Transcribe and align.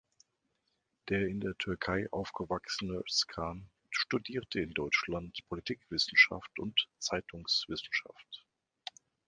Der 1.09 1.27
in 1.27 1.39
der 1.41 1.55
Türkei 1.59 2.07
aufgewachsene 2.09 2.95
Özcan 3.03 3.69
studierte 3.91 4.59
in 4.59 4.71
Deutschland 4.71 5.37
Politikwissenschaft 5.47 6.57
und 6.57 6.87
Zeitungswissenschaft. 6.97 8.47